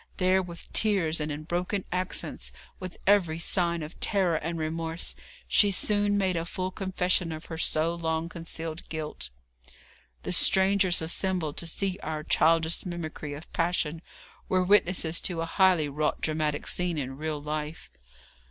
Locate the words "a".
6.35-6.43, 15.41-15.45